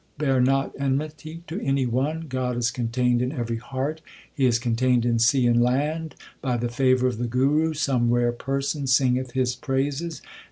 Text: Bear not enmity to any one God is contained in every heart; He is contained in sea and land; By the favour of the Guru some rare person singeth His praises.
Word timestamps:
Bear 0.17 0.41
not 0.41 0.73
enmity 0.79 1.43
to 1.45 1.61
any 1.61 1.85
one 1.85 2.21
God 2.21 2.57
is 2.57 2.71
contained 2.71 3.21
in 3.21 3.31
every 3.31 3.57
heart; 3.57 4.01
He 4.33 4.47
is 4.47 4.57
contained 4.57 5.05
in 5.05 5.19
sea 5.19 5.45
and 5.45 5.61
land; 5.61 6.15
By 6.41 6.57
the 6.57 6.69
favour 6.69 7.05
of 7.05 7.19
the 7.19 7.27
Guru 7.27 7.75
some 7.75 8.09
rare 8.09 8.31
person 8.31 8.87
singeth 8.87 9.33
His 9.33 9.53
praises. 9.55 10.23